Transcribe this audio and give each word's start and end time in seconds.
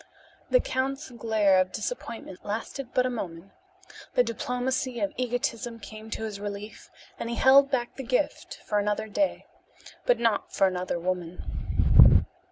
The 0.49 0.59
count's 0.59 1.11
glare 1.11 1.59
of 1.61 1.71
disappointment 1.71 2.43
lasted 2.43 2.87
but 2.91 3.05
a 3.05 3.09
moment. 3.11 3.51
The 4.15 4.23
diplomacy 4.23 4.99
of 4.99 5.13
egotism 5.15 5.79
came 5.79 6.09
to 6.09 6.23
his 6.23 6.39
relief, 6.39 6.89
and 7.19 7.29
he 7.29 7.35
held 7.35 7.69
back 7.69 7.97
the 7.97 8.03
gift 8.03 8.57
for 8.65 8.79
another 8.79 9.07
day, 9.07 9.45
but 10.07 10.17
not 10.17 10.51
for 10.51 10.65
another 10.65 10.97
woman. 10.99 12.25